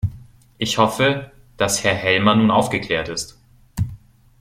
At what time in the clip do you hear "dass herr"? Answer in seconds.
1.57-1.93